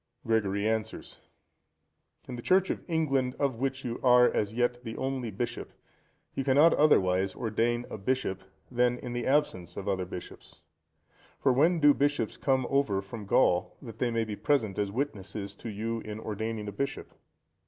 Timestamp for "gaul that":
13.27-13.99